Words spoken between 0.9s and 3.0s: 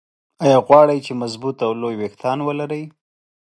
چې مضبوط او لوى ويښتان ولرى؟